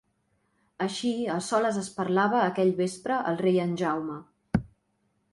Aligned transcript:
Així 0.85 1.09
a 1.33 1.35
soles 1.47 1.77
es 1.81 1.89
parlava 1.97 2.39
aquell 2.45 2.71
vespre 2.79 3.19
el 3.33 3.37
rei 3.43 3.59
en 3.65 3.75
Jaume. 3.83 4.17